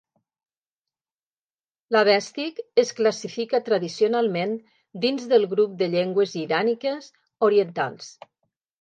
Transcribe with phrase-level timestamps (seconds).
[1.95, 4.57] L'avèstic es classifica tradicionalment
[5.07, 7.15] dins del grup de llengües iràniques
[7.53, 8.15] orientals.